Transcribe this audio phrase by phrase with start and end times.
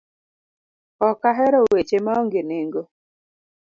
[1.07, 2.81] Ok a hero weche maonge nengo.